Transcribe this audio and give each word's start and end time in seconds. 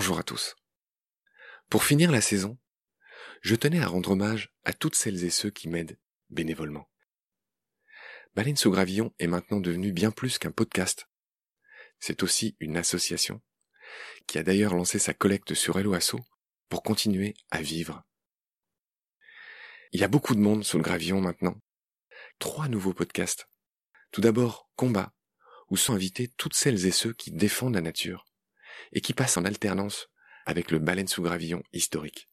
bonjour 0.00 0.18
à 0.18 0.22
tous. 0.22 0.56
Pour 1.68 1.84
finir 1.84 2.10
la 2.10 2.22
saison, 2.22 2.56
je 3.42 3.54
tenais 3.54 3.82
à 3.82 3.86
rendre 3.86 4.12
hommage 4.12 4.50
à 4.64 4.72
toutes 4.72 4.94
celles 4.94 5.24
et 5.24 5.28
ceux 5.28 5.50
qui 5.50 5.68
m'aident 5.68 5.98
bénévolement. 6.30 6.90
Baleine 8.34 8.56
sous 8.56 8.70
gravillon 8.70 9.12
est 9.18 9.26
maintenant 9.26 9.60
devenu 9.60 9.92
bien 9.92 10.10
plus 10.10 10.38
qu'un 10.38 10.52
podcast. 10.52 11.06
C'est 11.98 12.22
aussi 12.22 12.56
une 12.60 12.78
association 12.78 13.42
qui 14.26 14.38
a 14.38 14.42
d'ailleurs 14.42 14.72
lancé 14.72 14.98
sa 14.98 15.12
collecte 15.12 15.52
sur 15.52 15.78
Helloasso 15.78 16.18
pour 16.70 16.82
continuer 16.82 17.34
à 17.50 17.60
vivre. 17.60 18.02
Il 19.92 20.00
y 20.00 20.04
a 20.04 20.08
beaucoup 20.08 20.34
de 20.34 20.40
monde 20.40 20.64
sous 20.64 20.78
le 20.78 20.82
gravillon 20.82 21.20
maintenant. 21.20 21.60
Trois 22.38 22.68
nouveaux 22.68 22.94
podcasts. 22.94 23.50
Tout 24.12 24.22
d'abord, 24.22 24.70
Combat, 24.76 25.12
où 25.68 25.76
sont 25.76 25.92
invités 25.92 26.28
toutes 26.38 26.54
celles 26.54 26.86
et 26.86 26.90
ceux 26.90 27.12
qui 27.12 27.32
défendent 27.32 27.74
la 27.74 27.82
nature 27.82 28.29
et 28.92 29.00
qui 29.00 29.14
passent 29.14 29.36
en 29.36 29.44
alternance 29.44 30.08
avec 30.46 30.70
le 30.70 30.78
baleine 30.78 31.08
sous 31.08 31.22
gravillon 31.22 31.62
historique. 31.72 32.28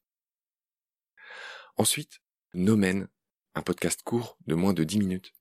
Ensuite, 1.75 2.21
Nomen, 2.53 3.07
un 3.53 3.61
podcast 3.61 4.01
court 4.03 4.37
de 4.47 4.55
moins 4.55 4.73
de 4.73 4.83
dix 4.83 4.97
minutes, 4.97 5.33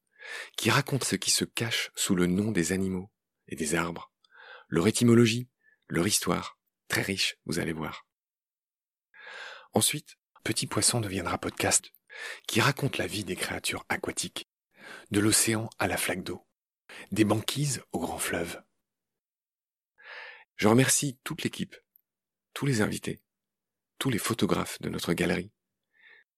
qui 0.56 0.70
raconte 0.70 1.05
ce 1.05 1.16
qui 1.16 1.30
se 1.30 1.45
cache 1.45 1.91
sous 1.95 2.15
le 2.15 2.27
nom 2.27 2.51
des 2.51 2.73
animaux 2.73 3.10
et 3.48 3.56
des 3.56 3.74
arbres, 3.74 4.12
leur 4.69 4.87
étymologie, 4.88 5.48
leur 5.88 6.06
histoire, 6.06 6.59
très 6.88 7.02
riche, 7.02 7.38
vous 7.46 7.59
allez 7.59 7.73
voir. 7.73 8.07
Ensuite, 9.73 10.16
Petit 10.43 10.66
Poisson 10.66 11.01
deviendra 11.01 11.38
podcast, 11.38 11.93
qui 12.46 12.60
raconte 12.60 12.98
la 12.98 13.07
vie 13.07 13.24
des 13.24 13.37
créatures 13.37 13.84
aquatiques, 13.88 14.48
de 15.10 15.20
l'océan 15.20 15.68
à 15.79 15.87
la 15.87 15.96
flaque 15.96 16.23
d'eau, 16.23 16.46
des 17.13 17.24
banquises 17.24 17.82
au 17.93 17.98
grand 17.98 18.18
fleuve. 18.18 18.63
Je 20.57 20.68
remercie 20.68 21.18
toute 21.23 21.43
l'équipe, 21.43 21.76
tous 22.54 22.65
les 22.65 22.80
invités, 22.80 23.21
tous 23.99 24.09
les 24.09 24.18
photographes 24.18 24.80
de 24.80 24.88
notre 24.88 25.13
galerie, 25.13 25.52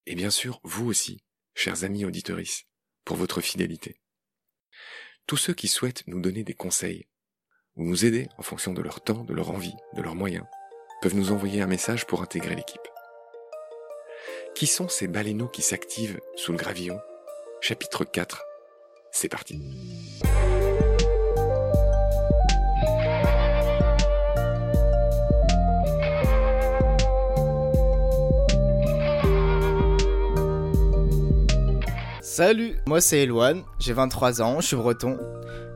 et 0.07 0.17
bien 0.17 0.31
sûr 0.31 0.61
vous 0.65 0.87
aussi, 0.87 1.23
chers 1.55 1.85
amis 1.85 2.05
auditoris, 2.05 2.65
pour 3.05 3.17
votre 3.17 3.41
fidélité. 3.41 4.01
Tous 5.27 5.37
ceux 5.37 5.55
qui 5.55 5.69
souhaitent 5.69 6.05
nous 6.09 6.21
donner 6.21 6.43
des 6.43 6.55
conseils, 6.55 7.07
ou 7.77 7.85
nous 7.85 8.05
aider 8.05 8.29
en 8.39 8.43
fonction 8.43 8.73
de 8.73 8.83
leur 8.83 9.03
temps, 9.03 9.23
de 9.23 9.35
leur 9.35 9.51
envie, 9.51 9.77
de 9.95 10.03
leurs 10.03 10.17
moyens, 10.17 10.47
peuvent 11.01 11.15
nous 11.15 11.31
envoyer 11.31 11.63
un 11.63 11.69
message 11.69 12.05
pour 12.05 12.21
intégrer 12.21 12.57
l'équipe. 12.57 12.89
Qui 14.57 14.67
sont 14.67 14.89
ces 14.89 15.07
baleineaux 15.07 15.49
qui 15.49 15.63
s'activent 15.63 16.21
sous 16.35 16.51
le 16.51 16.59
gravillon? 16.59 16.99
Chapitre 17.61 18.05
4. 18.05 18.43
C'est 19.13 19.29
parti. 19.29 19.63
Salut, 32.39 32.77
moi 32.87 33.01
c'est 33.01 33.25
Eloane, 33.25 33.65
j'ai 33.81 33.93
23 33.93 34.43
ans, 34.43 34.61
je 34.61 34.69
suis 34.69 34.77
breton. 34.77 35.19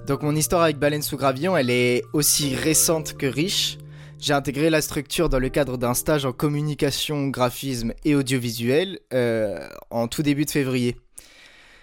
Donc 0.06 0.22
mon 0.22 0.36
histoire 0.36 0.62
avec 0.62 0.78
Baleine 0.78 1.02
sous 1.02 1.16
Gravillon, 1.16 1.56
elle 1.56 1.70
est 1.70 2.04
aussi 2.12 2.54
récente 2.54 3.14
que 3.14 3.26
riche. 3.26 3.78
J'ai 4.20 4.32
intégré 4.32 4.70
la 4.70 4.80
structure 4.80 5.28
dans 5.28 5.40
le 5.40 5.48
cadre 5.48 5.76
d'un 5.76 5.92
stage 5.92 6.24
en 6.24 6.30
communication, 6.30 7.26
graphisme 7.26 7.94
et 8.04 8.14
audiovisuel 8.14 9.00
euh, 9.12 9.68
en 9.90 10.06
tout 10.06 10.22
début 10.22 10.44
de 10.44 10.52
février. 10.52 10.96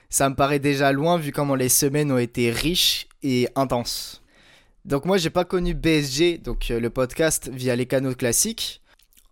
Ça 0.10 0.30
me 0.30 0.36
paraît 0.36 0.60
déjà 0.60 0.94
loin 0.94 1.18
vu 1.18 1.34
comment 1.34 1.56
les 1.56 1.68
semaines 1.68 2.10
ont 2.10 2.18
été 2.18 2.50
riches 2.50 3.10
et 3.22 3.50
intenses. 3.58 4.24
Donc 4.86 5.04
moi 5.04 5.18
j'ai 5.18 5.30
pas 5.30 5.44
connu 5.44 5.74
BSG, 5.74 6.38
donc 6.38 6.72
euh, 6.72 6.80
le 6.80 6.90
podcast 6.90 7.50
via 7.52 7.76
les 7.76 7.86
canaux 7.86 8.16
classiques. 8.16 8.82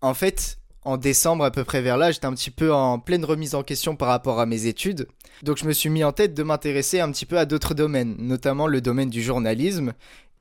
En 0.01 0.13
fait, 0.13 0.57
en 0.87 0.95
décembre 0.95 1.43
à 1.43 1.51
peu 1.51 1.65
près 1.65 1.81
vers 1.81 1.97
là, 1.97 2.11
j'étais 2.11 2.27
un 2.27 2.33
petit 2.33 2.49
peu 2.49 2.73
en 2.73 2.97
pleine 2.97 3.25
remise 3.25 3.55
en 3.55 3.63
question 3.63 3.97
par 3.97 4.07
rapport 4.07 4.39
à 4.39 4.45
mes 4.45 4.67
études. 4.67 5.09
Donc 5.43 5.57
je 5.57 5.65
me 5.65 5.73
suis 5.73 5.89
mis 5.89 6.05
en 6.05 6.13
tête 6.13 6.33
de 6.33 6.43
m'intéresser 6.43 7.01
un 7.01 7.11
petit 7.11 7.25
peu 7.25 7.37
à 7.37 7.45
d'autres 7.45 7.73
domaines, 7.73 8.15
notamment 8.19 8.67
le 8.67 8.79
domaine 8.79 9.09
du 9.09 9.21
journalisme 9.21 9.93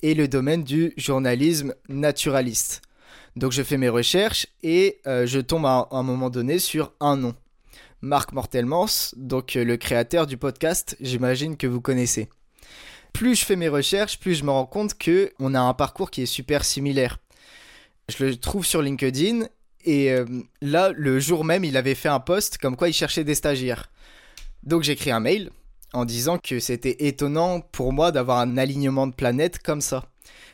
et 0.03 0.15
le 0.15 0.29
domaine 0.29 0.63
du 0.63 0.95
journalisme 0.97 1.75
naturaliste. 1.89 2.83
Donc 3.35 3.51
je 3.51 3.65
fais 3.65 3.77
mes 3.77 3.89
recherches 3.89 4.47
et 4.63 5.01
euh, 5.09 5.27
je 5.27 5.41
tombe 5.41 5.67
à, 5.67 5.89
un 5.91 6.03
moment 6.05 6.31
donné 6.31 6.61
sur 6.61 6.93
un 7.01 7.17
nom. 7.17 7.35
Marc 8.01 8.33
Mortelmans, 8.33 9.15
donc 9.17 9.57
euh, 9.57 9.65
le 9.65 9.77
créateur 9.77 10.29
du 10.29 10.37
podcast, 10.37 10.97
j'imagine 11.01 11.57
que 11.57 11.67
vous 11.67 11.81
connaissez. 11.81 12.29
Plus 13.13 13.35
je 13.35 13.45
fais 13.45 13.57
mes 13.57 13.69
recherches, 13.69 14.21
plus 14.21 14.37
je 14.37 14.45
me 14.45 14.51
rends 14.53 14.67
compte 14.67 14.97
que 14.97 15.33
on 15.41 15.55
a 15.55 15.61
un 15.61 15.75
parcours 15.75 16.13
qui 16.13 16.23
est 16.23 16.27
super 16.27 16.65
similaire. 16.65 17.19
Je 18.09 18.25
le 18.25 18.37
trouve 18.37 18.65
sur 18.65 18.81
LinkedIn 18.81 19.49
et 19.87 20.11
euh, 20.11 20.27
là, 20.61 20.93
le 20.95 21.19
jour 21.21 21.45
même, 21.45 21.65
il 21.65 21.77
avait 21.77 21.95
fait 21.95 22.09
un 22.09 22.21
post 22.21 22.59
comme 22.59 22.77
quoi 22.77 22.89
il 22.89 22.93
cherchait 22.93 23.25
des 23.25 23.37
stagiaires. 23.37 23.89
Donc 24.65 24.83
j'écris 24.83 25.13
un 25.13 25.21
mail 25.21 25.51
en 25.93 26.05
disant 26.05 26.39
que 26.39 26.59
c'était 26.59 27.07
étonnant 27.07 27.61
pour 27.61 27.93
moi 27.93 28.11
d'avoir 28.11 28.41
un 28.41 28.59
alignement 28.59 29.07
de 29.07 29.15
planètes 29.15 29.61
comme 29.61 29.81
ça. 29.81 30.05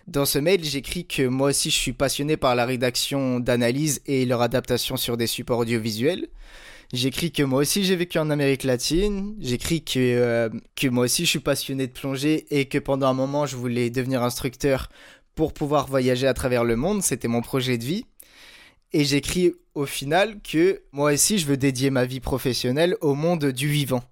Dans 0.06 0.26
ce 0.26 0.38
mail, 0.38 0.62
j'écris 0.62 1.06
que 1.06 1.26
moi 1.26 1.48
aussi 1.48 1.70
je 1.70 1.76
suis 1.76 1.92
passionné 1.92 2.36
par 2.36 2.54
la 2.54 2.66
rédaction 2.66 3.40
d'analyse 3.40 4.02
et 4.06 4.26
leur 4.26 4.42
adaptation 4.42 4.96
sur 4.96 5.16
des 5.16 5.26
supports 5.26 5.60
audiovisuels. 5.60 6.28
J'écris 6.92 7.32
que 7.32 7.42
moi 7.42 7.60
aussi 7.60 7.84
j'ai 7.84 7.96
vécu 7.96 8.18
en 8.18 8.28
Amérique 8.28 8.64
latine. 8.64 9.34
J'écris 9.40 9.82
que, 9.82 9.98
euh, 9.98 10.50
que 10.76 10.88
moi 10.88 11.04
aussi 11.04 11.24
je 11.24 11.30
suis 11.30 11.38
passionné 11.38 11.86
de 11.86 11.92
plongée 11.92 12.46
et 12.50 12.66
que 12.66 12.76
pendant 12.76 13.06
un 13.06 13.14
moment 13.14 13.46
je 13.46 13.56
voulais 13.56 13.88
devenir 13.88 14.22
instructeur 14.22 14.90
pour 15.34 15.54
pouvoir 15.54 15.86
voyager 15.86 16.26
à 16.26 16.34
travers 16.34 16.64
le 16.64 16.76
monde. 16.76 17.02
C'était 17.02 17.28
mon 17.28 17.40
projet 17.40 17.78
de 17.78 17.84
vie. 17.84 18.04
Et 18.94 19.04
j'écris 19.04 19.54
au 19.74 19.86
final 19.86 20.40
que 20.42 20.82
moi 20.92 21.12
aussi 21.12 21.38
je 21.38 21.46
veux 21.46 21.56
dédier 21.56 21.90
ma 21.90 22.04
vie 22.04 22.20
professionnelle 22.20 22.96
au 23.00 23.14
monde 23.14 23.46
du 23.46 23.68
vivant. 23.68 24.02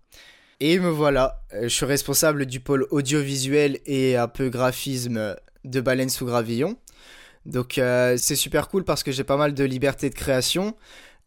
Et 0.60 0.78
me 0.78 0.90
voilà, 0.90 1.42
euh, 1.54 1.64
je 1.64 1.68
suis 1.68 1.86
responsable 1.86 2.46
du 2.46 2.60
pôle 2.60 2.86
audiovisuel 2.90 3.78
et 3.86 4.16
un 4.16 4.28
peu 4.28 4.48
graphisme 4.50 5.36
de 5.64 5.80
Baleine 5.80 6.10
sous 6.10 6.26
Gravillon. 6.26 6.76
Donc 7.46 7.78
euh, 7.78 8.16
c'est 8.18 8.36
super 8.36 8.68
cool 8.68 8.84
parce 8.84 9.02
que 9.02 9.12
j'ai 9.12 9.24
pas 9.24 9.36
mal 9.38 9.54
de 9.54 9.64
liberté 9.64 10.08
de 10.08 10.14
création. 10.14 10.76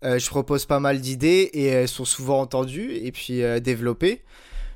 Euh, 0.03 0.19
je 0.19 0.28
propose 0.30 0.66
pas 0.66 0.80
mal 0.80 1.00
d'idées 1.00 1.50
et 1.53 1.66
elles 1.66 1.88
sont 1.88 2.06
souvent 2.06 2.42
entendues 2.42 2.94
et 2.94 3.12
puis 3.12 3.42
développées. 3.62 4.24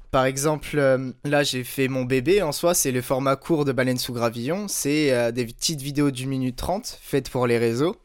Par 0.10 0.26
exemple, 0.26 0.78
là 1.24 1.44
j'ai 1.44 1.64
fait 1.64 1.88
mon 1.88 2.06
bébé 2.06 2.42
en 2.42 2.52
soi, 2.52 2.74
c'est 2.74 2.92
le 2.92 3.02
format 3.02 3.36
court 3.36 3.66
de 3.66 3.72
Baleine 3.72 3.98
sous 3.98 4.14
Gravillon. 4.14 4.68
C'est 4.68 5.32
des 5.34 5.46
petites 5.46 5.82
vidéos 5.82 6.12
d'une 6.12 6.30
minute 6.30 6.56
trente 6.56 6.98
faites 7.02 7.30
pour 7.30 7.46
les 7.46 7.58
réseaux 7.58 7.98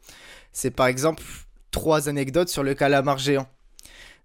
c'est 0.53 0.71
par 0.71 0.87
exemple 0.87 1.23
trois 1.71 2.07
anecdotes 2.07 2.49
sur 2.49 2.63
le 2.63 2.73
calamar 2.75 3.17
géant. 3.17 3.47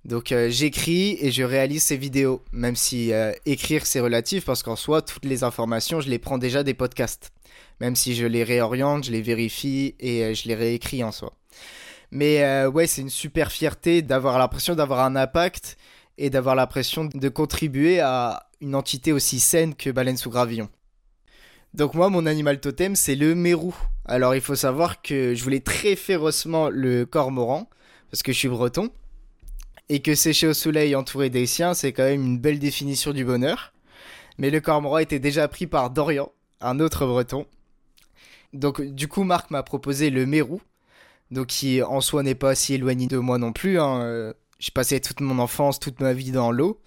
Donc 0.04 0.30
euh, 0.30 0.48
j'écris 0.48 1.18
et 1.20 1.32
je 1.32 1.42
réalise 1.42 1.82
ces 1.82 1.96
vidéos, 1.96 2.42
même 2.52 2.76
si 2.76 3.12
euh, 3.12 3.32
écrire 3.46 3.84
c'est 3.84 4.00
relatif 4.00 4.44
parce 4.44 4.62
qu'en 4.62 4.76
soi 4.76 5.02
toutes 5.02 5.24
les 5.24 5.42
informations 5.42 6.00
je 6.00 6.08
les 6.08 6.18
prends 6.18 6.38
déjà 6.38 6.62
des 6.62 6.74
podcasts. 6.74 7.32
Même 7.80 7.96
si 7.96 8.14
je 8.14 8.26
les 8.26 8.44
réoriente, 8.44 9.04
je 9.04 9.12
les 9.12 9.22
vérifie 9.22 9.94
et 9.98 10.24
euh, 10.24 10.34
je 10.34 10.46
les 10.48 10.54
réécris 10.54 11.02
en 11.02 11.10
soi. 11.10 11.32
Mais 12.10 12.64
ouais 12.66 12.86
c'est 12.86 13.02
une 13.02 13.10
super 13.10 13.52
fierté 13.52 14.00
d'avoir 14.00 14.38
l'impression 14.38 14.74
d'avoir 14.74 15.00
un 15.00 15.14
impact 15.14 15.76
et 16.16 16.30
d'avoir 16.30 16.54
l'impression 16.54 17.04
de 17.04 17.28
contribuer 17.28 18.00
à 18.00 18.48
une 18.62 18.74
entité 18.74 19.12
aussi 19.12 19.40
saine 19.40 19.74
que 19.74 19.90
Baleine 19.90 20.16
sous 20.16 20.30
Gravillon. 20.30 20.70
Donc 21.78 21.94
moi, 21.94 22.10
mon 22.10 22.26
animal 22.26 22.58
totem, 22.58 22.96
c'est 22.96 23.14
le 23.14 23.36
mérou. 23.36 23.72
Alors 24.04 24.34
il 24.34 24.40
faut 24.40 24.56
savoir 24.56 25.00
que 25.00 25.36
je 25.36 25.44
voulais 25.44 25.60
très 25.60 25.94
férocement 25.94 26.70
le 26.70 27.06
cormoran, 27.06 27.70
parce 28.10 28.24
que 28.24 28.32
je 28.32 28.38
suis 28.38 28.48
breton, 28.48 28.90
et 29.88 30.02
que 30.02 30.16
sécher 30.16 30.48
au 30.48 30.54
soleil 30.54 30.96
entouré 30.96 31.30
des 31.30 31.46
siens, 31.46 31.74
c'est 31.74 31.92
quand 31.92 32.02
même 32.02 32.24
une 32.24 32.38
belle 32.40 32.58
définition 32.58 33.12
du 33.12 33.24
bonheur. 33.24 33.72
Mais 34.38 34.50
le 34.50 34.60
cormoran 34.60 34.98
était 34.98 35.20
déjà 35.20 35.46
pris 35.46 35.68
par 35.68 35.90
Dorian, 35.90 36.32
un 36.60 36.80
autre 36.80 37.06
breton. 37.06 37.46
Donc 38.52 38.82
du 38.82 39.06
coup, 39.06 39.22
Marc 39.22 39.52
m'a 39.52 39.62
proposé 39.62 40.10
le 40.10 40.26
mérou, 40.26 40.60
donc 41.30 41.46
qui 41.46 41.80
en 41.80 42.00
soi 42.00 42.24
n'est 42.24 42.34
pas 42.34 42.56
si 42.56 42.74
éloigné 42.74 43.06
de 43.06 43.18
moi 43.18 43.38
non 43.38 43.52
plus. 43.52 43.78
Hein. 43.78 44.00
Euh, 44.02 44.32
j'ai 44.58 44.72
passé 44.72 44.98
toute 45.00 45.20
mon 45.20 45.38
enfance, 45.38 45.78
toute 45.78 46.00
ma 46.00 46.12
vie 46.12 46.32
dans 46.32 46.50
l'eau. 46.50 46.80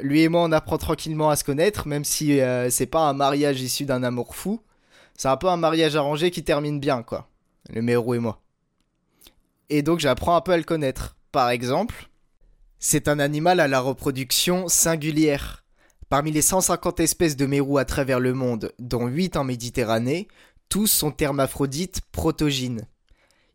Lui 0.00 0.22
et 0.22 0.28
moi, 0.28 0.42
on 0.42 0.52
apprend 0.52 0.78
tranquillement 0.78 1.30
à 1.30 1.36
se 1.36 1.44
connaître, 1.44 1.88
même 1.88 2.04
si 2.04 2.40
euh, 2.40 2.70
c'est 2.70 2.86
pas 2.86 3.00
un 3.00 3.14
mariage 3.14 3.60
issu 3.60 3.84
d'un 3.84 4.02
amour 4.02 4.34
fou. 4.34 4.60
C'est 5.16 5.28
un 5.28 5.36
peu 5.36 5.48
un 5.48 5.56
mariage 5.56 5.96
arrangé 5.96 6.30
qui 6.30 6.44
termine 6.44 6.78
bien, 6.78 7.02
quoi. 7.02 7.28
Le 7.70 7.82
Mérou 7.82 8.14
et 8.14 8.18
moi. 8.18 8.40
Et 9.70 9.82
donc 9.82 9.98
j'apprends 9.98 10.36
un 10.36 10.40
peu 10.40 10.52
à 10.52 10.56
le 10.56 10.62
connaître. 10.62 11.16
Par 11.32 11.50
exemple, 11.50 12.08
c'est 12.78 13.08
un 13.08 13.18
animal 13.18 13.60
à 13.60 13.68
la 13.68 13.80
reproduction 13.80 14.68
singulière. 14.68 15.64
Parmi 16.08 16.30
les 16.30 16.42
150 16.42 17.00
espèces 17.00 17.36
de 17.36 17.44
mérous 17.44 17.76
à 17.76 17.84
travers 17.84 18.20
le 18.20 18.32
monde, 18.32 18.72
dont 18.78 19.08
8 19.08 19.36
en 19.36 19.44
Méditerranée, 19.44 20.28
tous 20.68 20.86
sont 20.86 21.14
hermaphrodites 21.18 22.00
protogynes. 22.12 22.86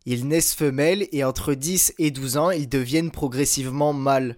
Ils 0.06 0.28
naissent 0.28 0.54
femelles 0.54 1.08
et 1.10 1.24
entre 1.24 1.54
10 1.54 1.94
et 1.98 2.10
12 2.10 2.36
ans, 2.36 2.50
ils 2.50 2.68
deviennent 2.68 3.10
progressivement 3.10 3.92
mâles. 3.92 4.36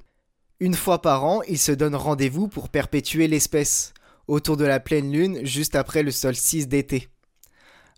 Une 0.59 0.75
fois 0.75 1.03
par 1.03 1.25
an, 1.25 1.43
ils 1.49 1.59
se 1.59 1.73
donnent 1.73 1.95
rendez-vous 1.95 2.49
pour 2.49 2.71
perpétuer 2.71 3.29
l'espèce, 3.29 3.93
autour 4.27 4.57
de 4.57 4.65
la 4.65 4.81
pleine 4.81 5.13
lune 5.13 5.45
juste 5.45 5.75
après 5.75 6.03
le 6.03 6.11
solstice 6.11 6.67
d'été. 6.67 7.09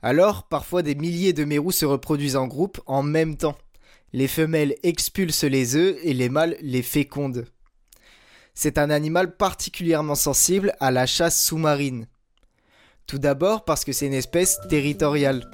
Alors, 0.03 0.49
parfois 0.49 0.83
des 0.83 0.97
milliers 0.97 1.33
de 1.33 1.45
mérous 1.45 1.71
se 1.71 1.87
reproduisent 1.87 2.37
en 2.37 2.49
groupe 2.49 2.81
en 2.87 3.05
même 3.05 3.37
temps. 3.37 3.57
Les 4.13 4.27
femelles 4.27 4.75
expulsent 4.83 5.45
les 5.45 5.77
œufs 5.77 5.97
et 6.03 6.15
les 6.15 6.29
mâles 6.29 6.57
les 6.61 6.83
fécondent. 6.83 7.47
C'est 8.55 8.79
un 8.79 8.91
animal 8.91 9.37
particulièrement 9.37 10.17
sensible 10.17 10.75
à 10.81 10.91
la 10.91 11.07
chasse 11.07 11.41
sous-marine. 11.41 12.09
Tout 13.07 13.19
d'abord 13.19 13.65
parce 13.65 13.85
que 13.85 13.93
c'est 13.93 14.07
une 14.07 14.15
espèce 14.15 14.59
territoriale. 14.69 15.49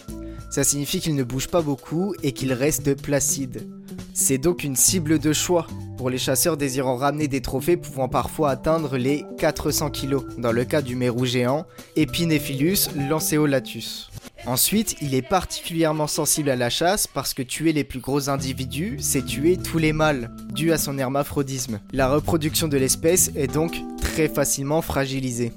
Ça 0.54 0.62
signifie 0.62 1.00
qu'il 1.00 1.16
ne 1.16 1.24
bouge 1.24 1.48
pas 1.48 1.62
beaucoup 1.62 2.14
et 2.22 2.30
qu'il 2.30 2.52
reste 2.52 2.94
placide. 3.02 3.66
C'est 4.12 4.38
donc 4.38 4.62
une 4.62 4.76
cible 4.76 5.18
de 5.18 5.32
choix 5.32 5.66
pour 5.98 6.10
les 6.10 6.16
chasseurs 6.16 6.56
désirant 6.56 6.94
ramener 6.94 7.26
des 7.26 7.40
trophées 7.40 7.76
pouvant 7.76 8.08
parfois 8.08 8.50
atteindre 8.50 8.96
les 8.96 9.24
400 9.38 9.90
kg, 9.90 10.18
dans 10.38 10.52
le 10.52 10.64
cas 10.64 10.80
du 10.80 10.94
mérou 10.94 11.24
géant 11.24 11.66
Epinephilus 11.96 12.88
lanceolatus. 13.08 14.10
Ensuite, 14.46 14.94
il 15.02 15.16
est 15.16 15.28
particulièrement 15.28 16.06
sensible 16.06 16.50
à 16.50 16.54
la 16.54 16.70
chasse 16.70 17.08
parce 17.08 17.34
que 17.34 17.42
tuer 17.42 17.72
les 17.72 17.82
plus 17.82 17.98
gros 17.98 18.30
individus, 18.30 18.98
c'est 19.00 19.26
tuer 19.26 19.56
tous 19.56 19.78
les 19.78 19.92
mâles, 19.92 20.30
dû 20.52 20.70
à 20.70 20.78
son 20.78 20.98
hermaphrodisme. 20.98 21.80
La 21.92 22.08
reproduction 22.08 22.68
de 22.68 22.76
l'espèce 22.76 23.32
est 23.34 23.52
donc 23.52 23.82
très 24.00 24.28
facilement 24.28 24.82
fragilisée. 24.82 25.52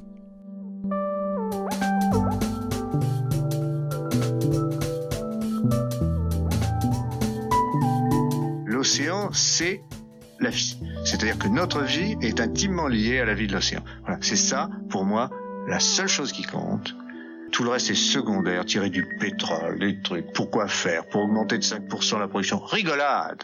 C'est 9.34 9.82
la 10.40 10.50
vie. 10.50 10.78
C'est-à-dire 11.06 11.38
que 11.38 11.48
notre 11.48 11.82
vie 11.82 12.16
est 12.22 12.40
intimement 12.40 12.88
liée 12.88 13.20
à 13.20 13.26
la 13.26 13.34
vie 13.34 13.48
de 13.48 13.54
l'océan. 13.54 13.84
Voilà, 14.02 14.18
c'est 14.22 14.36
ça, 14.36 14.70
pour 14.90 15.04
moi, 15.04 15.30
la 15.68 15.80
seule 15.80 16.08
chose 16.08 16.32
qui 16.32 16.44
compte. 16.44 16.96
Tout 17.52 17.64
le 17.64 17.70
reste 17.70 17.90
est 17.92 17.96
secondaire, 17.96 18.66
tirer 18.66 18.90
du 18.90 19.08
pétrole, 19.20 19.80
des 19.80 20.02
trucs. 20.02 20.34
Pourquoi 20.34 20.68
faire 20.68 21.08
Pour 21.08 21.22
augmenter 21.22 21.58
de 21.58 21.64
5% 21.64 22.20
la 22.20 22.28
production? 22.28 22.60
Rigolade 22.60 23.44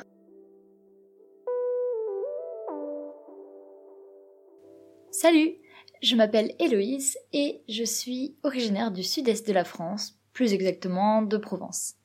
Salut, 5.12 5.54
je 6.02 6.16
m'appelle 6.16 6.54
Héloïse 6.60 7.18
et 7.32 7.62
je 7.70 7.84
suis 7.84 8.36
originaire 8.44 8.92
du 8.92 9.04
sud-est 9.04 9.48
de 9.48 9.54
la 9.54 9.64
France, 9.64 10.16
plus 10.34 10.54
exactement 10.54 11.22
de 11.22 11.38
Provence. 11.38 11.96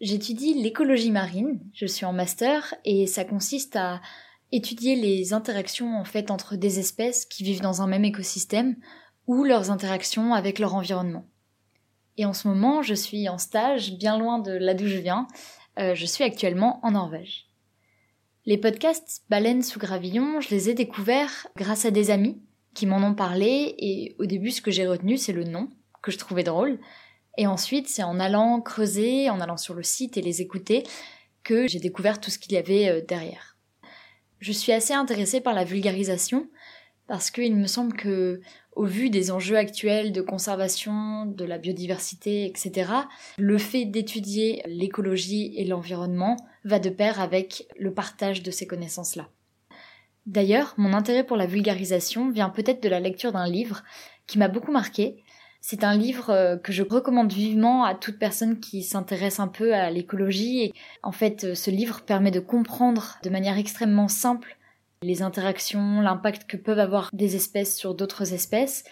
J'étudie 0.00 0.54
l'écologie 0.54 1.10
marine, 1.10 1.60
je 1.74 1.86
suis 1.86 2.06
en 2.06 2.12
master 2.12 2.74
et 2.84 3.08
ça 3.08 3.24
consiste 3.24 3.74
à 3.74 4.00
étudier 4.52 4.94
les 4.94 5.32
interactions 5.32 5.98
en 5.98 6.04
fait 6.04 6.30
entre 6.30 6.54
des 6.54 6.78
espèces 6.78 7.26
qui 7.26 7.42
vivent 7.42 7.60
dans 7.60 7.82
un 7.82 7.88
même 7.88 8.04
écosystème 8.04 8.76
ou 9.26 9.42
leurs 9.42 9.72
interactions 9.72 10.34
avec 10.34 10.60
leur 10.60 10.74
environnement. 10.74 11.26
Et 12.16 12.24
en 12.24 12.32
ce 12.32 12.46
moment, 12.46 12.82
je 12.82 12.94
suis 12.94 13.28
en 13.28 13.38
stage 13.38 13.94
bien 13.98 14.18
loin 14.18 14.38
de 14.38 14.52
là 14.52 14.74
d'où 14.74 14.86
je 14.86 14.98
viens. 14.98 15.26
Euh, 15.78 15.94
je 15.94 16.06
suis 16.06 16.24
actuellement 16.24 16.80
en 16.84 16.92
Norvège. 16.92 17.46
Les 18.46 18.56
podcasts 18.56 19.24
Baleines 19.28 19.62
sous 19.62 19.78
gravillon, 19.78 20.40
je 20.40 20.50
les 20.50 20.70
ai 20.70 20.74
découverts 20.74 21.48
grâce 21.56 21.84
à 21.84 21.90
des 21.90 22.10
amis 22.10 22.40
qui 22.72 22.86
m'en 22.86 22.96
ont 22.98 23.14
parlé 23.14 23.74
et 23.78 24.14
au 24.20 24.26
début 24.26 24.52
ce 24.52 24.62
que 24.62 24.70
j'ai 24.70 24.86
retenu 24.86 25.16
c'est 25.16 25.32
le 25.32 25.44
nom 25.44 25.68
que 26.02 26.12
je 26.12 26.18
trouvais 26.18 26.44
drôle 26.44 26.78
et 27.38 27.46
ensuite, 27.46 27.88
c'est 27.88 28.02
en 28.02 28.18
allant 28.18 28.60
creuser, 28.60 29.30
en 29.30 29.40
allant 29.40 29.56
sur 29.56 29.72
le 29.72 29.84
site 29.84 30.16
et 30.16 30.22
les 30.22 30.42
écouter, 30.42 30.82
que 31.44 31.68
j'ai 31.68 31.78
découvert 31.78 32.20
tout 32.20 32.30
ce 32.30 32.38
qu'il 32.38 32.52
y 32.52 32.56
avait 32.56 32.88
euh, 32.88 33.00
derrière. 33.00 33.56
Je 34.40 34.52
suis 34.52 34.72
assez 34.72 34.92
intéressée 34.92 35.40
par 35.40 35.54
la 35.54 35.64
vulgarisation, 35.64 36.48
parce 37.06 37.30
qu'il 37.30 37.54
me 37.54 37.68
semble 37.68 37.94
que, 37.94 38.40
au 38.74 38.84
vu 38.84 39.08
des 39.08 39.30
enjeux 39.30 39.56
actuels 39.56 40.12
de 40.12 40.20
conservation, 40.20 41.26
de 41.26 41.44
la 41.44 41.58
biodiversité, 41.58 42.44
etc., 42.44 42.90
le 43.38 43.56
fait 43.56 43.84
d'étudier 43.84 44.62
l'écologie 44.66 45.54
et 45.56 45.64
l'environnement 45.64 46.36
va 46.64 46.80
de 46.80 46.90
pair 46.90 47.20
avec 47.20 47.68
le 47.78 47.94
partage 47.94 48.42
de 48.42 48.50
ces 48.50 48.66
connaissances-là. 48.66 49.28
D'ailleurs, 50.26 50.74
mon 50.76 50.92
intérêt 50.92 51.24
pour 51.24 51.36
la 51.36 51.46
vulgarisation 51.46 52.30
vient 52.30 52.50
peut-être 52.50 52.82
de 52.82 52.88
la 52.88 53.00
lecture 53.00 53.32
d'un 53.32 53.48
livre 53.48 53.84
qui 54.26 54.38
m'a 54.38 54.48
beaucoup 54.48 54.72
marqué, 54.72 55.24
c'est 55.60 55.84
un 55.84 55.96
livre 55.96 56.30
euh, 56.30 56.56
que 56.56 56.72
je 56.72 56.82
recommande 56.82 57.32
vivement 57.32 57.84
à 57.84 57.94
toute 57.94 58.18
personne 58.18 58.60
qui 58.60 58.82
s'intéresse 58.82 59.40
un 59.40 59.48
peu 59.48 59.74
à 59.74 59.90
l'écologie. 59.90 60.62
Et 60.62 60.72
en 61.02 61.12
fait, 61.12 61.44
euh, 61.44 61.54
ce 61.54 61.70
livre 61.70 62.02
permet 62.02 62.30
de 62.30 62.40
comprendre 62.40 63.18
de 63.22 63.30
manière 63.30 63.58
extrêmement 63.58 64.08
simple 64.08 64.56
les 65.02 65.22
interactions, 65.22 66.00
l'impact 66.00 66.44
que 66.48 66.56
peuvent 66.56 66.78
avoir 66.78 67.10
des 67.12 67.36
espèces 67.36 67.76
sur 67.76 67.94
d'autres 67.94 68.32
espèces. 68.32 68.84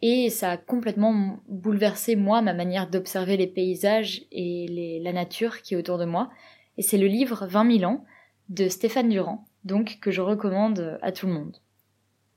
Et 0.00 0.30
ça 0.30 0.50
a 0.50 0.56
complètement 0.56 1.38
bouleversé 1.48 2.16
moi 2.16 2.42
ma 2.42 2.54
manière 2.54 2.90
d'observer 2.90 3.36
les 3.36 3.46
paysages 3.46 4.22
et 4.32 5.00
la 5.02 5.12
nature 5.12 5.62
qui 5.62 5.74
est 5.74 5.76
autour 5.76 5.98
de 5.98 6.04
moi. 6.04 6.30
Et 6.78 6.82
c'est 6.82 6.98
le 6.98 7.06
livre 7.06 7.46
20 7.46 7.78
000 7.78 7.90
ans 7.90 8.04
de 8.48 8.68
Stéphane 8.68 9.08
Durand, 9.08 9.46
donc 9.64 9.98
que 10.00 10.10
je 10.10 10.20
recommande 10.20 10.98
à 11.02 11.12
tout 11.12 11.26
le 11.26 11.34
monde. 11.34 11.56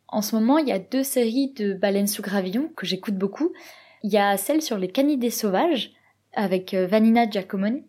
En 0.08 0.22
ce 0.22 0.36
moment, 0.36 0.58
il 0.58 0.68
y 0.68 0.72
a 0.72 0.80
deux 0.80 1.04
séries 1.04 1.52
de 1.54 1.74
baleines 1.74 2.08
sous 2.08 2.22
gravillon 2.22 2.70
que 2.76 2.86
j'écoute 2.86 3.16
beaucoup. 3.16 3.54
Il 4.04 4.12
y 4.12 4.18
a 4.18 4.38
celle 4.38 4.62
sur 4.62 4.78
les 4.78 4.88
canidés 4.88 5.32
sauvages 5.32 5.92
avec 6.34 6.74
euh, 6.74 6.86
Vanina 6.86 7.30
Giacomoni 7.30 7.84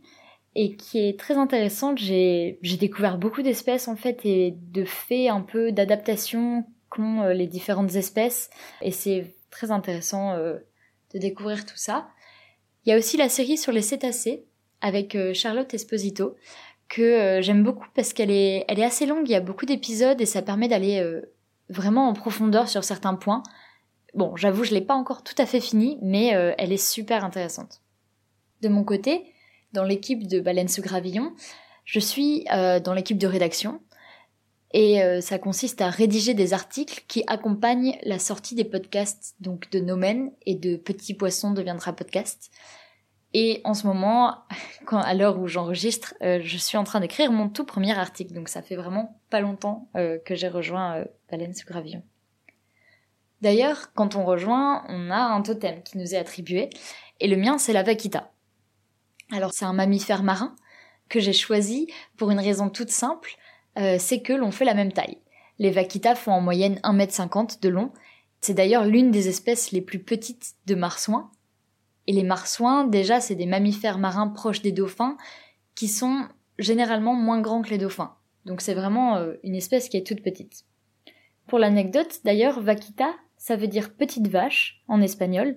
et 0.55 0.77
qui 0.77 0.99
est 0.99 1.19
très 1.19 1.35
intéressante. 1.35 1.99
J'ai 1.99 2.59
découvert 2.63 3.19
beaucoup 3.19 3.43
d'espèces 3.43 3.89
en 3.89 3.97
fait 3.97 4.25
et 4.25 4.55
de 4.57 4.85
faits 4.85 5.29
un 5.29 5.43
peu 5.43 5.73
d'adaptation 5.73 6.65
qu'ont 6.89 7.23
euh, 7.23 7.33
les 7.35 7.47
différentes 7.47 7.95
espèces 7.97 8.49
et 8.81 8.93
c'est 8.93 9.35
très 9.51 9.71
intéressant 9.71 10.33
euh, 10.33 10.57
de 11.13 11.19
découvrir 11.19 11.67
tout 11.67 11.77
ça. 11.77 12.09
Il 12.85 12.91
y 12.91 12.93
a 12.93 12.99
aussi 12.99 13.17
la 13.17 13.29
série 13.29 13.59
sur 13.59 13.73
les 13.73 13.83
cétacés 13.83 14.47
avec 14.81 15.17
Charlotte 15.33 15.73
Esposito 15.75 16.37
que 16.89 17.41
j'aime 17.43 17.65
beaucoup 17.65 17.89
parce 17.95 18.13
qu'elle 18.13 18.31
est, 18.31 18.65
est 18.69 18.85
assez 18.85 19.07
longue, 19.07 19.29
il 19.29 19.33
y 19.33 19.35
a 19.35 19.41
beaucoup 19.41 19.67
d'épisodes 19.67 20.21
et 20.21 20.27
ça 20.27 20.41
permet 20.41 20.69
d'aller 20.69 21.03
vraiment 21.69 22.09
en 22.09 22.13
profondeur 22.13 22.69
sur 22.69 22.85
certains 22.85 23.15
points. 23.15 23.43
Bon, 24.15 24.35
j'avoue, 24.37 24.65
je 24.65 24.73
l'ai 24.73 24.81
pas 24.81 24.95
encore 24.95 25.23
tout 25.23 25.35
à 25.39 25.47
fait 25.47 25.61
fini, 25.61 25.99
mais 26.03 26.35
euh, 26.35 26.55
elle 26.59 26.73
est 26.73 26.77
super 26.77 27.25
intéressante. 27.25 27.83
De 28.63 28.69
mon 28.69 28.85
côté, 28.85 29.33
dans 29.73 29.85
l'équipe 29.85 30.27
de 30.27 30.41
Baleine 30.41 30.69
sous 30.69 30.83
Gravillon, 30.83 31.35
je 31.85 32.01
suis 32.01 32.47
euh, 32.53 32.81
dans 32.81 32.95
l'équipe 32.95 33.19
de 33.19 33.27
rédaction 33.27 33.81
et 34.73 35.03
euh, 35.03 35.21
ça 35.21 35.39
consiste 35.39 35.81
à 35.81 35.91
rédiger 35.91 36.35
des 36.35 36.55
articles 36.55 37.05
qui 37.09 37.25
accompagnent 37.27 37.99
la 38.05 38.19
sortie 38.19 38.55
des 38.55 38.65
podcasts 38.65 39.35
donc 39.41 39.71
de 39.71 39.81
Nomen 39.81 40.33
et 40.47 40.55
de 40.55 40.77
Petit 40.77 41.15
Poisson 41.15 41.51
deviendra 41.53 41.93
podcast. 41.93 42.51
Et 43.35 43.61
en 43.65 43.75
ce 43.75 43.87
moment, 43.87 44.35
à 44.91 45.15
l'heure 45.15 45.39
où 45.39 45.47
j'enregistre, 45.47 46.15
je 46.23 46.57
suis 46.57 46.79
en 46.79 46.85
train 46.85 47.01
d'écrire 47.01 47.31
mon 47.33 47.51
tout 47.51 47.65
premier 47.65 47.97
article. 47.99 48.33
Donc 48.33 48.49
ça 48.49 48.63
fait 48.63 48.77
vraiment 48.77 49.21
pas 49.29 49.41
longtemps 49.41 49.91
que 49.95 50.35
j'ai 50.35 50.49
rejoint 50.49 51.05
euh. 51.33 51.99
D'ailleurs, 53.43 53.93
quand 53.95 54.17
on 54.17 54.25
rejoint, 54.25 54.85
on 54.89 55.11
a 55.11 55.19
un 55.19 55.43
totem 55.43 55.83
qui 55.83 55.99
nous 55.99 56.15
est 56.15 56.19
attribué. 56.19 56.71
Et 57.21 57.29
le 57.29 57.37
mien, 57.37 57.59
c'est 57.59 57.73
la 57.73 57.83
vaquita. 57.83 58.33
Alors 59.33 59.53
c'est 59.53 59.65
un 59.65 59.73
mammifère 59.73 60.23
marin 60.23 60.55
que 61.09 61.21
j'ai 61.21 61.33
choisi 61.33 61.89
pour 62.17 62.31
une 62.31 62.39
raison 62.39 62.69
toute 62.71 62.91
simple, 62.91 63.37
c'est 63.77 64.23
que 64.23 64.33
l'on 64.33 64.51
fait 64.51 64.65
la 64.65 64.75
même 64.75 64.93
taille. 64.93 65.19
Les 65.59 65.71
vaquitas 65.71 66.15
font 66.15 66.33
en 66.33 66.41
moyenne 66.41 66.81
1m50 66.85 67.61
de 67.61 67.69
long. 67.69 67.93
C'est 68.41 68.55
d'ailleurs 68.55 68.85
l'une 68.85 69.11
des 69.11 69.29
espèces 69.29 69.73
les 69.73 69.81
plus 69.81 69.99
petites 69.99 70.55
de 70.67 70.75
marsouins, 70.75 71.31
et 72.07 72.13
les 72.13 72.23
marsouins, 72.23 72.85
déjà, 72.85 73.21
c'est 73.21 73.35
des 73.35 73.47
mammifères 73.47 73.99
marins 73.99 74.29
proches 74.29 74.63
des 74.63 74.73
dauphins 74.73 75.17
qui 75.75 75.89
sont 75.89 76.29
généralement 76.59 77.15
moins 77.15 77.41
grands 77.41 77.63
que 77.63 77.71
les 77.71 77.79
dauphins. 77.79 78.15
Donc 78.45 78.61
c'est 78.61 78.75
vraiment 78.75 79.17
euh, 79.17 79.35
une 79.43 79.57
espèce 79.57 79.89
qui 79.89 79.97
est 79.97 80.07
toute 80.07 80.23
petite. 80.23 80.65
Pour 81.47 81.59
l'anecdote, 81.59 82.21
d'ailleurs, 82.25 82.61
vaquita, 82.61 83.15
ça 83.37 83.57
veut 83.57 83.69
dire 83.69 83.95
petite 83.95 84.29
vache 84.29 84.83
en 84.89 85.01
espagnol, 85.01 85.57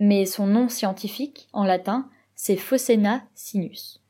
mais 0.00 0.24
son 0.24 0.46
nom 0.46 0.68
scientifique 0.68 1.48
en 1.52 1.64
latin, 1.64 2.08
c'est 2.34 2.56
Phocena 2.56 3.24
sinus. 3.34 4.00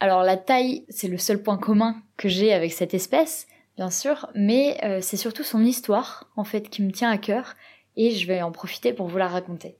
Alors 0.00 0.22
la 0.22 0.36
taille, 0.36 0.84
c'est 0.88 1.08
le 1.08 1.18
seul 1.18 1.42
point 1.42 1.58
commun 1.58 2.00
que 2.16 2.28
j'ai 2.28 2.52
avec 2.52 2.72
cette 2.72 2.94
espèce, 2.94 3.48
bien 3.76 3.90
sûr, 3.90 4.30
mais 4.34 4.78
euh, 4.84 5.00
c'est 5.00 5.16
surtout 5.16 5.42
son 5.42 5.64
histoire, 5.64 6.30
en 6.36 6.44
fait, 6.44 6.68
qui 6.68 6.82
me 6.82 6.92
tient 6.92 7.10
à 7.10 7.18
cœur, 7.18 7.56
et 7.96 8.12
je 8.12 8.26
vais 8.26 8.42
en 8.42 8.52
profiter 8.52 8.92
pour 8.92 9.08
vous 9.08 9.18
la 9.18 9.28
raconter. 9.28 9.76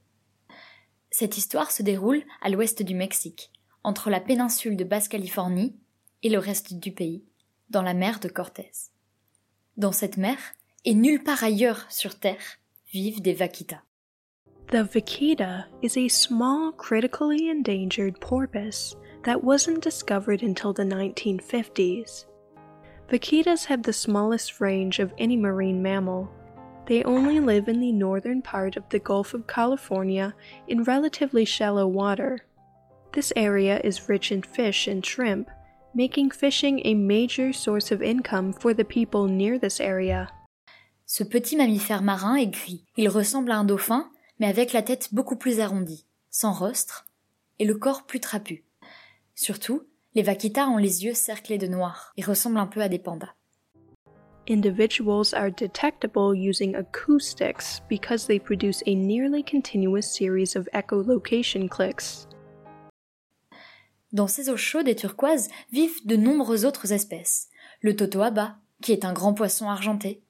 Cette 1.10 1.38
histoire 1.38 1.70
se 1.70 1.84
déroule 1.84 2.22
à 2.42 2.48
l'ouest 2.48 2.82
du 2.82 2.94
Mexique, 2.94 3.52
entre 3.84 4.10
la 4.10 4.20
péninsule 4.20 4.76
de 4.76 4.84
Basse-Californie 4.84 5.76
et 6.24 6.30
le 6.30 6.38
reste 6.38 6.74
du 6.74 6.90
pays, 6.90 7.22
dans 7.70 7.82
la 7.82 7.94
mer 7.94 8.18
de 8.18 8.28
Cortés. 8.28 8.72
Dans 9.78 9.92
cette 9.92 10.16
mer, 10.16 10.38
et 10.84 10.92
nulle 10.92 11.22
part 11.22 11.44
ailleurs 11.44 11.86
sur 11.88 12.18
Terre, 12.18 12.58
vivent 12.92 13.22
des 13.22 13.32
vaquitas. 13.32 13.82
The 14.72 14.82
vaquita 14.82 15.66
is 15.82 15.96
a 15.96 16.08
small, 16.08 16.72
critically 16.72 17.48
endangered 17.48 18.20
porpoise 18.20 18.96
that 19.22 19.44
wasn't 19.44 19.80
discovered 19.80 20.42
until 20.42 20.72
the 20.72 20.82
1950s. 20.82 22.24
Vaquitas 23.08 23.66
have 23.66 23.84
the 23.84 23.92
smallest 23.92 24.60
range 24.60 24.98
of 24.98 25.14
any 25.16 25.36
marine 25.36 25.80
mammal. 25.80 26.28
They 26.86 27.04
only 27.04 27.38
live 27.38 27.68
in 27.68 27.78
the 27.78 27.92
northern 27.92 28.42
part 28.42 28.76
of 28.76 28.88
the 28.88 28.98
Gulf 28.98 29.32
of 29.32 29.46
California 29.46 30.34
in 30.66 30.82
relatively 30.82 31.44
shallow 31.44 31.86
water. 31.86 32.40
This 33.12 33.32
area 33.36 33.80
is 33.84 34.08
rich 34.08 34.32
in 34.32 34.42
fish 34.42 34.88
and 34.88 35.06
shrimp, 35.06 35.48
making 35.94 36.30
fishing 36.30 36.80
a 36.84 36.94
major 36.94 37.52
source 37.52 37.90
of 37.90 38.02
income 38.02 38.52
for 38.52 38.74
the 38.74 38.84
people 38.84 39.26
near 39.26 39.58
this 39.58 39.80
area. 39.80 40.28
Ce 41.06 41.24
petit 41.24 41.56
mammifère 41.56 42.02
marin 42.02 42.36
est 42.36 42.48
gris. 42.48 42.84
Il 42.96 43.08
ressemble 43.08 43.50
à 43.50 43.56
un 43.56 43.64
dauphin, 43.64 44.10
mais 44.38 44.46
avec 44.46 44.72
la 44.72 44.82
tête 44.82 45.08
beaucoup 45.12 45.36
plus 45.36 45.58
arrondie, 45.58 46.06
sans 46.30 46.52
rostre, 46.52 47.06
et 47.58 47.64
le 47.64 47.74
corps 47.74 48.04
plus 48.04 48.20
trapu. 48.20 48.64
Surtout, 49.34 49.82
les 50.14 50.22
vaquitas 50.22 50.68
ont 50.68 50.76
les 50.76 51.04
yeux 51.04 51.14
cerclés 51.14 51.58
de 51.58 51.66
noir 51.66 52.12
et 52.16 52.22
ressemblent 52.22 52.58
un 52.58 52.66
peu 52.66 52.82
à 52.82 52.88
des 52.88 52.98
pandas. 52.98 53.34
Individuals 54.50 55.34
are 55.34 55.50
detectable 55.50 56.34
using 56.34 56.74
acoustics 56.74 57.80
because 57.88 58.26
they 58.26 58.38
produce 58.38 58.82
a 58.86 58.94
nearly 58.94 59.42
continuous 59.42 60.06
series 60.06 60.56
of 60.56 60.68
echolocation 60.72 61.68
clicks. 61.68 62.27
Dans 64.12 64.26
ces 64.26 64.48
eaux 64.48 64.56
chaudes 64.56 64.88
et 64.88 64.96
turquoises 64.96 65.48
vivent 65.70 66.06
de 66.06 66.16
nombreuses 66.16 66.64
autres 66.64 66.92
espèces. 66.92 67.48
Le 67.80 67.94
totoaba, 67.94 68.56
qui 68.80 68.92
est 68.92 69.04
un 69.04 69.12
grand 69.12 69.34
poisson 69.34 69.68
argenté, 69.68 70.22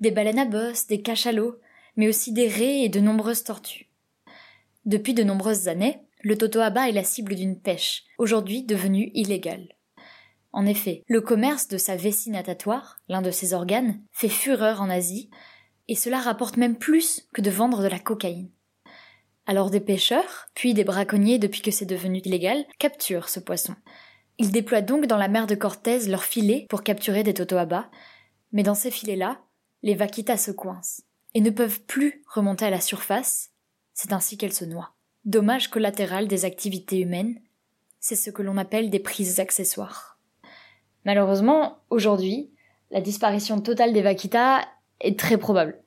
des 0.00 0.10
baleines 0.10 0.38
à 0.38 0.44
bosse, 0.44 0.86
des 0.86 1.02
cachalots, 1.02 1.58
mais 1.96 2.08
aussi 2.08 2.32
des 2.32 2.48
raies 2.48 2.82
et 2.82 2.88
de 2.88 3.00
nombreuses 3.00 3.44
tortues. 3.44 3.88
Depuis 4.84 5.14
de 5.14 5.22
nombreuses 5.22 5.68
années, 5.68 6.00
le 6.22 6.38
totoaba 6.38 6.88
est 6.88 6.92
la 6.92 7.04
cible 7.04 7.34
d'une 7.34 7.60
pêche, 7.60 8.04
aujourd'hui 8.18 8.62
devenue 8.62 9.10
illégale. 9.14 9.68
En 10.52 10.64
effet, 10.64 11.04
le 11.06 11.20
commerce 11.20 11.68
de 11.68 11.76
sa 11.76 11.96
vessie 11.96 12.30
natatoire, 12.30 12.96
l'un 13.08 13.20
de 13.20 13.30
ses 13.30 13.52
organes, 13.52 14.00
fait 14.12 14.28
fureur 14.28 14.80
en 14.80 14.88
Asie, 14.88 15.28
et 15.88 15.94
cela 15.94 16.18
rapporte 16.18 16.56
même 16.56 16.76
plus 16.76 17.28
que 17.32 17.42
de 17.42 17.50
vendre 17.50 17.82
de 17.82 17.88
la 17.88 17.98
cocaïne. 17.98 18.50
Alors 19.46 19.70
des 19.70 19.80
pêcheurs, 19.80 20.48
puis 20.54 20.74
des 20.74 20.82
braconniers 20.82 21.38
depuis 21.38 21.62
que 21.62 21.70
c'est 21.70 21.86
devenu 21.86 22.18
illégal, 22.18 22.64
capturent 22.78 23.28
ce 23.28 23.38
poisson. 23.38 23.76
Ils 24.38 24.50
déploient 24.50 24.82
donc 24.82 25.06
dans 25.06 25.16
la 25.16 25.28
mer 25.28 25.46
de 25.46 25.54
Cortez 25.54 26.08
leurs 26.08 26.24
filets 26.24 26.66
pour 26.68 26.82
capturer 26.82 27.22
des 27.22 27.34
totoabas, 27.34 27.88
mais 28.52 28.64
dans 28.64 28.74
ces 28.74 28.90
filets-là, 28.90 29.40
les 29.82 29.94
vaquitas 29.94 30.36
se 30.36 30.50
coincent 30.50 31.02
et 31.34 31.40
ne 31.40 31.50
peuvent 31.50 31.80
plus 31.82 32.22
remonter 32.28 32.64
à 32.64 32.70
la 32.70 32.80
surface, 32.80 33.50
c'est 33.94 34.12
ainsi 34.12 34.36
qu'elles 34.36 34.52
se 34.52 34.64
noient. 34.64 34.94
Dommage 35.24 35.68
collatéral 35.68 36.28
des 36.28 36.44
activités 36.44 37.00
humaines, 37.00 37.40
c'est 38.00 38.16
ce 38.16 38.30
que 38.30 38.42
l'on 38.42 38.56
appelle 38.56 38.90
des 38.90 38.98
prises 38.98 39.38
accessoires. 39.40 40.18
Malheureusement, 41.04 41.78
aujourd'hui, 41.90 42.50
la 42.90 43.00
disparition 43.00 43.60
totale 43.60 43.92
des 43.92 44.02
vaquitas 44.02 44.66
est 45.00 45.18
très 45.18 45.38
probable. 45.38 45.80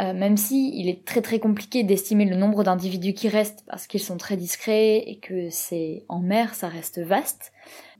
Euh, 0.00 0.14
même 0.14 0.36
si 0.36 0.72
il 0.78 0.88
est 0.88 1.04
très 1.04 1.20
très 1.20 1.40
compliqué 1.40 1.84
d'estimer 1.84 2.24
le 2.24 2.36
nombre 2.36 2.64
d'individus 2.64 3.12
qui 3.12 3.28
restent 3.28 3.64
parce 3.66 3.86
qu'ils 3.86 4.00
sont 4.00 4.16
très 4.16 4.36
discrets 4.36 4.98
et 4.98 5.18
que 5.18 5.50
c'est 5.50 6.04
en 6.08 6.20
mer, 6.20 6.54
ça 6.54 6.68
reste 6.68 7.00
vaste. 7.00 7.52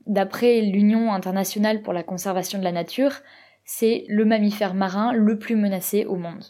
D'après 0.07 0.61
l'Union 0.61 1.13
internationale 1.13 1.83
pour 1.83 1.93
la 1.93 2.01
conservation 2.01 2.57
de 2.57 2.63
la 2.63 2.71
nature, 2.71 3.13
c'est 3.65 4.05
le 4.07 4.25
mammifère 4.25 4.73
marin 4.73 5.13
le 5.13 5.37
plus 5.37 5.55
menacé 5.55 6.05
au 6.05 6.15
monde. 6.15 6.43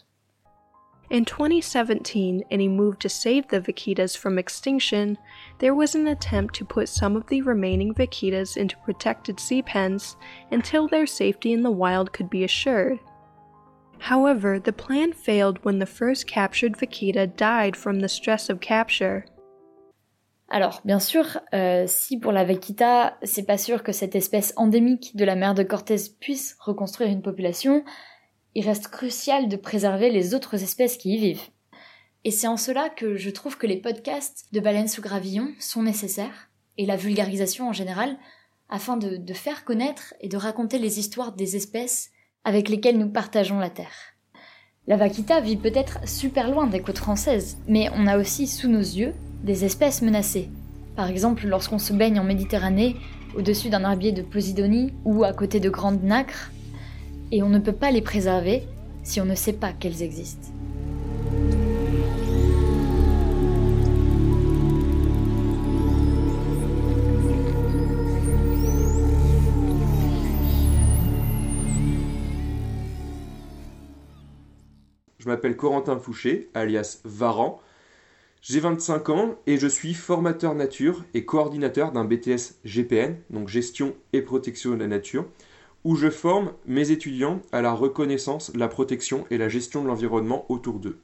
In 1.10 1.24
2017, 1.24 2.44
in 2.50 2.60
a 2.60 2.68
move 2.68 2.96
to 2.96 3.08
save 3.10 3.46
the 3.48 3.60
vaquitas 3.60 4.16
from 4.16 4.38
extinction, 4.38 5.18
there 5.58 5.74
was 5.74 5.94
an 5.94 6.06
attempt 6.06 6.54
to 6.54 6.64
put 6.64 6.88
some 6.88 7.16
of 7.16 7.26
the 7.26 7.42
remaining 7.42 7.92
vaquitas 7.92 8.56
into 8.56 8.78
protected 8.86 9.38
sea 9.38 9.60
pens 9.60 10.16
until 10.50 10.88
their 10.88 11.06
safety 11.06 11.52
in 11.52 11.62
the 11.62 11.70
wild 11.70 12.14
could 12.14 12.30
be 12.30 12.44
assured. 12.44 12.98
However, 14.10 14.58
the 14.58 14.72
plan 14.72 15.12
failed 15.12 15.58
when 15.64 15.78
the 15.78 15.86
first 15.86 16.26
captured 16.26 16.76
vaquita 16.76 17.26
died 17.36 17.76
from 17.76 18.00
the 18.00 18.08
stress 18.08 18.50
of 18.50 18.58
capture. 18.58 19.24
Alors, 20.48 20.80
bien 20.84 20.98
sûr, 20.98 21.40
euh, 21.54 21.84
si 21.86 22.18
pour 22.18 22.32
la 22.32 22.44
vaquita, 22.44 23.16
c'est 23.22 23.44
pas 23.46 23.58
sûr 23.58 23.82
que 23.82 23.92
cette 23.92 24.16
espèce 24.16 24.52
endémique 24.56 25.16
de 25.16 25.24
la 25.24 25.36
mer 25.36 25.54
de 25.54 25.62
Cortez 25.62 25.96
puisse 26.20 26.56
reconstruire 26.58 27.10
une 27.10 27.22
population, 27.22 27.84
il 28.54 28.66
reste 28.66 28.88
crucial 28.88 29.48
de 29.48 29.56
préserver 29.56 30.10
les 30.10 30.34
autres 30.34 30.62
espèces 30.62 30.96
qui 30.96 31.14
y 31.14 31.18
vivent. 31.18 31.48
Et 32.24 32.30
c'est 32.30 32.48
en 32.48 32.56
cela 32.56 32.90
que 32.90 33.16
je 33.16 33.30
trouve 33.30 33.56
que 33.56 33.66
les 33.66 33.80
podcasts 33.80 34.46
de 34.52 34.60
baleines 34.60 34.88
sous 34.88 35.00
gravillon 35.00 35.52
sont 35.58 35.82
nécessaires, 35.82 36.50
et 36.76 36.86
la 36.86 36.96
vulgarisation 36.96 37.68
en 37.68 37.72
général, 37.72 38.18
afin 38.68 38.96
de 38.96 39.32
faire 39.32 39.64
connaître 39.64 40.14
et 40.20 40.28
de 40.28 40.36
raconter 40.36 40.78
les 40.78 40.98
histoires 40.98 41.32
des 41.32 41.56
espèces 41.56 42.10
avec 42.44 42.68
lesquelles 42.68 42.98
nous 42.98 43.08
partageons 43.08 43.58
la 43.58 43.70
Terre. 43.70 44.14
La 44.86 44.96
vaquita 44.96 45.40
vit 45.40 45.56
peut-être 45.56 46.06
super 46.08 46.50
loin 46.50 46.66
des 46.66 46.80
côtes 46.80 46.98
françaises, 46.98 47.58
mais 47.68 47.88
on 47.94 48.06
a 48.06 48.18
aussi 48.18 48.46
sous 48.46 48.68
nos 48.68 48.80
yeux 48.80 49.14
des 49.44 49.64
espèces 49.64 50.02
menacées. 50.02 50.48
Par 50.96 51.08
exemple, 51.08 51.46
lorsqu'on 51.46 51.78
se 51.78 51.92
baigne 51.92 52.18
en 52.18 52.24
Méditerranée, 52.24 52.96
au-dessus 53.36 53.70
d'un 53.70 53.82
herbier 53.82 54.12
de 54.12 54.22
Posidonie 54.22 54.92
ou 55.04 55.24
à 55.24 55.32
côté 55.32 55.60
de 55.60 55.70
grandes 55.70 56.02
nacres, 56.02 56.50
et 57.30 57.42
on 57.42 57.48
ne 57.48 57.58
peut 57.58 57.72
pas 57.72 57.90
les 57.90 58.02
préserver 58.02 58.64
si 59.02 59.20
on 59.20 59.24
ne 59.24 59.34
sait 59.34 59.54
pas 59.54 59.72
qu'elles 59.72 60.02
existent. 60.02 60.51
M'appelle 75.32 75.56
Corentin 75.56 75.98
Fouché, 75.98 76.50
alias 76.52 77.00
Varan. 77.04 77.58
J'ai 78.42 78.60
25 78.60 79.08
ans 79.08 79.36
et 79.46 79.56
je 79.56 79.66
suis 79.66 79.94
formateur 79.94 80.54
nature 80.54 81.06
et 81.14 81.24
coordinateur 81.24 81.90
d'un 81.90 82.04
BTS 82.04 82.56
GPN, 82.66 83.16
donc 83.30 83.48
gestion 83.48 83.94
et 84.12 84.20
protection 84.20 84.72
de 84.72 84.76
la 84.76 84.88
nature, 84.88 85.24
où 85.84 85.96
je 85.96 86.10
forme 86.10 86.52
mes 86.66 86.90
étudiants 86.90 87.40
à 87.50 87.62
la 87.62 87.72
reconnaissance, 87.72 88.52
la 88.54 88.68
protection 88.68 89.24
et 89.30 89.38
la 89.38 89.48
gestion 89.48 89.82
de 89.82 89.88
l'environnement 89.88 90.44
autour 90.50 90.80
d'eux. 90.80 90.98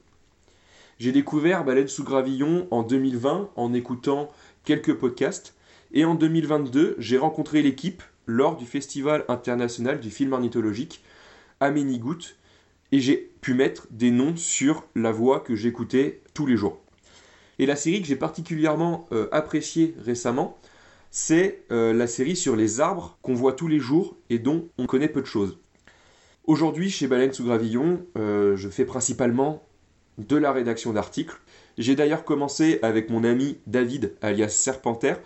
J'ai 0.99 1.11
découvert 1.11 1.63
Baleine 1.65 1.87
sous 1.87 2.03
gravillon 2.03 2.67
en 2.69 2.83
2020 2.83 3.49
en 3.55 3.73
écoutant 3.73 4.29
quelques 4.63 4.93
podcasts 4.93 5.55
et 5.91 6.05
en 6.05 6.13
2022 6.13 6.97
j'ai 6.99 7.17
rencontré 7.17 7.63
l'équipe 7.63 8.03
lors 8.27 8.57
du 8.57 8.67
Festival 8.67 9.25
international 9.27 9.99
du 9.99 10.11
film 10.11 10.33
ornithologique 10.33 11.03
à 11.59 11.71
Ménigout 11.71 12.35
et 12.91 12.99
j'ai 12.99 13.31
pu 13.41 13.53
mettre 13.53 13.87
des 13.91 14.11
noms 14.11 14.35
sur 14.35 14.85
la 14.95 15.11
voix 15.11 15.39
que 15.39 15.55
j'écoutais 15.55 16.21
tous 16.33 16.45
les 16.45 16.57
jours. 16.57 16.79
Et 17.59 17.65
la 17.65 17.75
série 17.75 18.01
que 18.01 18.07
j'ai 18.07 18.15
particulièrement 18.15 19.07
euh, 19.11 19.27
appréciée 19.31 19.95
récemment, 20.03 20.57
c'est 21.11 21.63
euh, 21.71 21.93
la 21.93 22.07
série 22.07 22.35
sur 22.35 22.55
les 22.55 22.79
arbres 22.79 23.17
qu'on 23.21 23.33
voit 23.33 23.53
tous 23.53 23.67
les 23.67 23.79
jours 23.79 24.17
et 24.29 24.39
dont 24.39 24.69
on 24.77 24.85
connaît 24.85 25.09
peu 25.09 25.21
de 25.21 25.27
choses. 25.27 25.59
Aujourd'hui, 26.45 26.89
chez 26.89 27.07
Baleine 27.07 27.33
sous 27.33 27.43
Gravillon, 27.43 28.05
euh, 28.17 28.55
je 28.55 28.69
fais 28.69 28.85
principalement 28.85 29.63
de 30.17 30.35
la 30.35 30.51
rédaction 30.51 30.93
d'articles. 30.93 31.39
J'ai 31.77 31.95
d'ailleurs 31.95 32.25
commencé 32.25 32.79
avec 32.81 33.09
mon 33.09 33.23
ami 33.23 33.57
David, 33.67 34.15
alias 34.21 34.49
Serpentaire, 34.49 35.19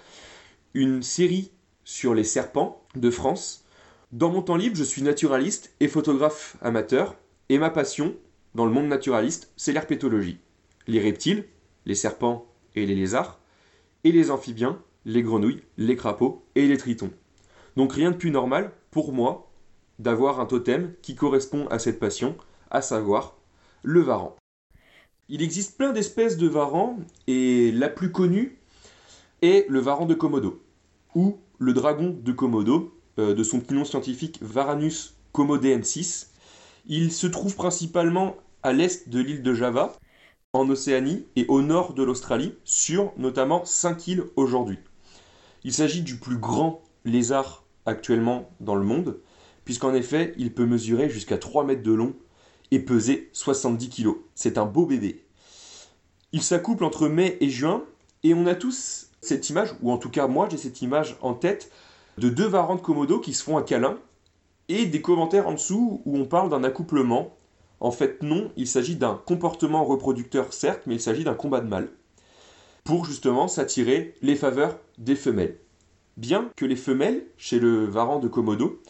une 0.73 1.01
série 1.01 1.51
sur 1.83 2.13
les 2.13 2.23
serpents 2.23 2.83
de 2.95 3.09
France. 3.09 3.65
Dans 4.11 4.29
mon 4.29 4.41
temps 4.41 4.55
libre, 4.55 4.75
je 4.75 4.83
suis 4.83 5.01
naturaliste 5.01 5.73
et 5.79 5.87
photographe 5.87 6.57
amateur, 6.61 7.15
et 7.49 7.57
ma 7.57 7.69
passion, 7.69 8.15
dans 8.55 8.65
le 8.65 8.71
monde 8.71 8.87
naturaliste, 8.87 9.51
c'est 9.57 9.73
l'herpétologie. 9.73 10.39
Les 10.87 10.99
reptiles, 10.99 11.45
les 11.85 11.95
serpents 11.95 12.45
et 12.75 12.85
les 12.85 12.95
lézards, 12.95 13.39
et 14.03 14.11
les 14.11 14.31
amphibiens, 14.31 14.79
les 15.05 15.23
grenouilles, 15.23 15.63
les 15.77 15.95
crapauds 15.95 16.43
et 16.55 16.67
les 16.67 16.77
tritons. 16.77 17.11
Donc 17.75 17.93
rien 17.93 18.11
de 18.11 18.17
plus 18.17 18.31
normal 18.31 18.71
pour 18.91 19.13
moi 19.13 19.51
d'avoir 19.99 20.39
un 20.39 20.45
totem 20.45 20.93
qui 21.01 21.15
correspond 21.15 21.67
à 21.67 21.79
cette 21.79 21.99
passion, 21.99 22.35
à 22.71 22.81
savoir 22.81 23.37
le 23.83 24.01
varan. 24.01 24.35
Il 25.29 25.41
existe 25.41 25.77
plein 25.77 25.93
d'espèces 25.93 26.37
de 26.37 26.47
varans 26.47 26.97
et 27.27 27.71
la 27.71 27.89
plus 27.89 28.11
connue 28.11 28.57
est 29.41 29.65
le 29.69 29.79
varan 29.79 30.05
de 30.05 30.13
Komodo 30.13 30.61
ou 31.15 31.39
le 31.59 31.73
dragon 31.73 32.15
de 32.19 32.31
Komodo, 32.31 32.93
euh, 33.19 33.33
de 33.33 33.43
son 33.43 33.61
nom 33.71 33.85
scientifique 33.85 34.39
Varanus 34.41 35.15
komodensis. 35.31 36.32
Il 36.85 37.13
se 37.13 37.27
trouve 37.27 37.55
principalement 37.55 38.35
à 38.61 38.73
l'est 38.73 39.07
de 39.07 39.21
l'île 39.21 39.41
de 39.41 39.53
Java, 39.53 39.93
en 40.51 40.69
Océanie 40.69 41.25
et 41.37 41.45
au 41.47 41.61
nord 41.61 41.93
de 41.93 42.03
l'Australie, 42.03 42.55
sur 42.65 43.13
notamment 43.17 43.63
5 43.63 44.07
îles 44.07 44.25
aujourd'hui. 44.35 44.79
Il 45.63 45.71
s'agit 45.71 46.01
du 46.01 46.17
plus 46.17 46.37
grand 46.37 46.81
lézard 47.05 47.63
actuellement 47.85 48.49
dans 48.59 48.75
le 48.75 48.83
monde, 48.83 49.19
puisqu'en 49.63 49.93
effet, 49.93 50.33
il 50.37 50.53
peut 50.53 50.65
mesurer 50.65 51.09
jusqu'à 51.09 51.37
3 51.37 51.63
mètres 51.63 51.83
de 51.83 51.93
long 51.93 52.13
et 52.71 52.79
peser 52.79 53.29
70 53.31 53.89
kg. 53.89 54.09
C'est 54.35 54.57
un 54.57 54.65
beau 54.65 54.85
bébé. 54.85 55.23
Il 56.33 56.41
s'accouple 56.41 56.83
entre 56.83 57.07
mai 57.07 57.37
et 57.39 57.49
juin, 57.49 57.85
et 58.23 58.33
on 58.33 58.45
a 58.45 58.55
tous 58.55 59.09
cette 59.21 59.49
image, 59.49 59.73
ou 59.81 59.89
en 59.89 59.97
tout 59.97 60.09
cas 60.09 60.27
moi 60.27 60.49
j'ai 60.51 60.57
cette 60.57 60.81
image 60.81 61.15
en 61.21 61.33
tête, 61.33 61.71
de 62.17 62.27
deux 62.27 62.47
varans 62.47 62.75
de 62.75 62.81
Komodo 62.81 63.19
qui 63.19 63.33
se 63.33 63.41
font 63.41 63.57
un 63.57 63.63
câlin, 63.63 63.97
et 64.69 64.85
des 64.85 65.01
commentaires 65.01 65.47
en 65.47 65.53
dessous 65.53 66.01
où 66.05 66.17
on 66.17 66.25
parle 66.25 66.49
d'un 66.49 66.63
accouplement 66.63 67.35
En 67.79 67.91
fait, 67.91 68.21
non, 68.23 68.51
il 68.55 68.67
s'agit 68.67 68.95
d'un 68.95 69.21
comportement 69.25 69.83
reproducteur, 69.83 70.53
certes, 70.53 70.83
mais 70.85 70.95
il 70.95 71.01
s'agit 71.01 71.23
d'un 71.23 71.33
combat 71.33 71.61
de 71.61 71.67
mâles. 71.67 71.89
Pour 72.83 73.05
justement 73.05 73.47
s'attirer 73.47 74.15
les 74.21 74.35
faveurs 74.35 74.77
des 74.97 75.15
femelles. 75.15 75.57
Bien 76.17 76.49
que 76.55 76.65
les 76.65 76.75
femelles, 76.75 77.25
chez 77.37 77.59
le 77.59 77.85
varan 77.85 78.19
de 78.19 78.27
Komodo, 78.27 78.81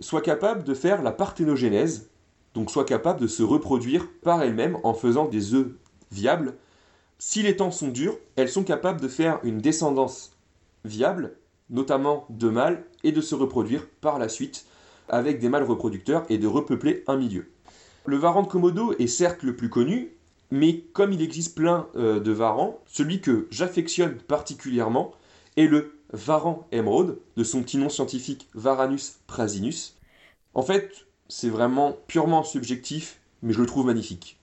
soient 0.00 0.20
capables 0.20 0.64
de 0.64 0.74
faire 0.74 1.02
la 1.02 1.12
parthénogénèse, 1.12 2.10
donc 2.54 2.70
soient 2.70 2.84
capables 2.84 3.20
de 3.20 3.26
se 3.26 3.42
reproduire 3.42 4.08
par 4.22 4.42
elles-mêmes 4.42 4.76
en 4.82 4.94
faisant 4.94 5.26
des 5.26 5.54
œufs 5.54 5.72
viables. 6.10 6.54
Si 7.18 7.42
les 7.42 7.56
temps 7.56 7.70
sont 7.70 7.88
durs, 7.88 8.18
elles 8.36 8.50
sont 8.50 8.64
capables 8.64 9.00
de 9.00 9.08
faire 9.08 9.40
une 9.44 9.58
descendance 9.58 10.36
viable, 10.84 11.36
notamment 11.70 12.26
de 12.28 12.48
mâles, 12.48 12.84
et 13.04 13.12
de 13.12 13.20
se 13.20 13.34
reproduire 13.34 13.88
par 14.00 14.18
la 14.18 14.28
suite 14.28 14.66
avec 15.08 15.38
des 15.38 15.48
mâles 15.48 15.64
reproducteurs 15.64 16.24
et 16.28 16.38
de 16.38 16.46
repeupler 16.46 17.04
un 17.06 17.16
milieu. 17.16 17.50
Le 18.06 18.16
varan 18.16 18.42
de 18.42 18.48
Komodo 18.48 18.94
est 18.98 19.06
certes 19.06 19.42
le 19.42 19.54
plus 19.54 19.68
connu, 19.68 20.12
mais 20.50 20.80
comme 20.92 21.12
il 21.12 21.22
existe 21.22 21.54
plein 21.56 21.86
euh, 21.96 22.20
de 22.20 22.32
varans, 22.32 22.80
celui 22.86 23.20
que 23.20 23.46
j'affectionne 23.50 24.16
particulièrement 24.16 25.12
est 25.56 25.66
le 25.66 25.98
varan 26.12 26.66
émeraude, 26.72 27.18
de 27.36 27.44
son 27.44 27.62
petit 27.62 27.78
nom 27.78 27.88
scientifique 27.88 28.48
Varanus 28.54 29.20
prasinus. 29.26 29.96
En 30.54 30.62
fait, 30.62 31.06
c'est 31.28 31.48
vraiment 31.48 31.96
purement 32.06 32.42
subjectif, 32.42 33.20
mais 33.42 33.52
je 33.52 33.60
le 33.60 33.66
trouve 33.66 33.86
magnifique. 33.86 34.38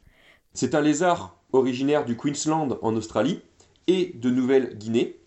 C'est 0.54 0.74
un 0.74 0.82
lézard 0.82 1.36
originaire 1.54 2.06
du 2.06 2.18
Queensland 2.18 2.80
en 2.82 2.96
Australie 2.96 3.42
et 3.88 4.14
de 4.16 4.30
Nouvelle-Guinée. 4.30 5.20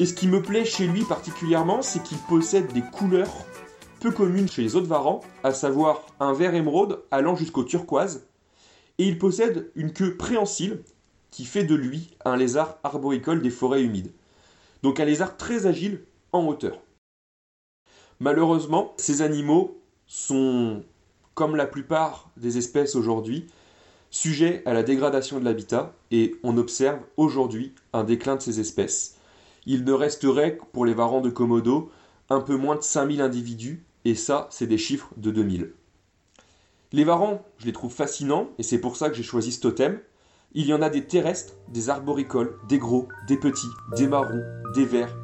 Et 0.00 0.06
ce 0.06 0.14
qui 0.14 0.28
me 0.28 0.40
plaît 0.40 0.64
chez 0.64 0.86
lui 0.86 1.02
particulièrement, 1.02 1.82
c'est 1.82 2.02
qu'il 2.02 2.18
possède 2.18 2.72
des 2.72 2.82
couleurs 2.82 3.46
peu 4.00 4.12
communes 4.12 4.48
chez 4.48 4.62
les 4.62 4.76
autres 4.76 4.86
varans, 4.86 5.20
à 5.42 5.52
savoir 5.52 6.06
un 6.20 6.32
vert 6.32 6.54
émeraude 6.54 7.02
allant 7.10 7.34
jusqu'au 7.34 7.64
turquoise, 7.64 8.24
et 8.98 9.08
il 9.08 9.18
possède 9.18 9.72
une 9.74 9.92
queue 9.92 10.16
préhensile 10.16 10.82
qui 11.32 11.44
fait 11.44 11.64
de 11.64 11.74
lui 11.74 12.16
un 12.24 12.36
lézard 12.36 12.78
arboricole 12.84 13.42
des 13.42 13.50
forêts 13.50 13.82
humides. 13.82 14.12
Donc 14.84 15.00
un 15.00 15.04
lézard 15.04 15.36
très 15.36 15.66
agile 15.66 16.04
en 16.30 16.46
hauteur. 16.46 16.78
Malheureusement, 18.20 18.94
ces 18.98 19.20
animaux 19.22 19.80
sont, 20.06 20.84
comme 21.34 21.56
la 21.56 21.66
plupart 21.66 22.30
des 22.36 22.56
espèces 22.56 22.94
aujourd'hui, 22.94 23.48
sujets 24.10 24.62
à 24.64 24.74
la 24.74 24.84
dégradation 24.84 25.40
de 25.40 25.44
l'habitat 25.44 25.92
et 26.12 26.36
on 26.44 26.56
observe 26.56 27.00
aujourd'hui 27.16 27.74
un 27.92 28.04
déclin 28.04 28.36
de 28.36 28.42
ces 28.42 28.60
espèces 28.60 29.17
il 29.68 29.84
ne 29.84 29.92
resterait 29.92 30.58
pour 30.72 30.86
les 30.86 30.94
varans 30.94 31.20
de 31.20 31.28
Komodo 31.28 31.92
un 32.30 32.40
peu 32.40 32.56
moins 32.56 32.74
de 32.74 32.82
5000 32.82 33.20
individus, 33.20 33.84
et 34.06 34.14
ça, 34.14 34.48
c'est 34.50 34.66
des 34.66 34.78
chiffres 34.78 35.10
de 35.18 35.30
2000. 35.30 35.74
Les 36.92 37.04
varans, 37.04 37.44
je 37.58 37.66
les 37.66 37.72
trouve 37.72 37.92
fascinants, 37.92 38.48
et 38.58 38.62
c'est 38.62 38.80
pour 38.80 38.96
ça 38.96 39.10
que 39.10 39.14
j'ai 39.14 39.22
choisi 39.22 39.52
ce 39.52 39.60
totem. 39.60 40.00
Il 40.54 40.64
y 40.64 40.72
en 40.72 40.80
a 40.80 40.88
des 40.88 41.06
terrestres, 41.06 41.52
des 41.68 41.90
arboricoles, 41.90 42.56
des 42.66 42.78
gros, 42.78 43.08
des 43.28 43.36
petits, 43.36 43.68
des 43.94 44.08
marrons, 44.08 44.42
des 44.74 44.86
verts. 44.86 45.14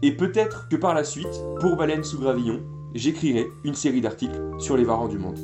Et 0.00 0.16
peut-être 0.16 0.68
que 0.70 0.76
par 0.76 0.94
la 0.94 1.04
suite, 1.04 1.42
pour 1.60 1.76
Baleine 1.76 2.02
sous 2.02 2.18
Gravillon, 2.18 2.62
j'écrirai 2.94 3.48
une 3.64 3.74
série 3.74 4.00
d'articles 4.00 4.40
sur 4.58 4.78
les 4.78 4.84
varans 4.84 5.08
du 5.08 5.18
monde. 5.18 5.38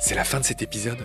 C'est 0.00 0.14
la 0.14 0.24
fin 0.24 0.40
de 0.40 0.44
cet 0.44 0.62
épisode. 0.62 1.04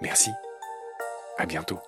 Merci. 0.00 0.30
À 1.38 1.46
bientôt. 1.46 1.78